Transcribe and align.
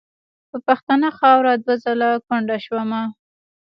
په 0.49 0.57
پښتنه 0.67 1.07
خاوره 1.17 1.53
دوه 1.63 1.75
ځله 1.83 2.09
کونډه 2.27 2.57
شومه. 2.65 3.01